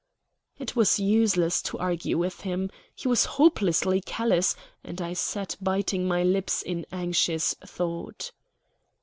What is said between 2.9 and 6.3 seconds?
He was hopelessly callous; and I sat biting my